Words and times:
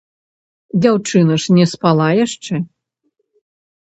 Дзяўчына 0.85 1.33
ж 1.43 1.57
не 1.57 1.65
спала 1.73 2.07
яшчэ. 2.25 2.53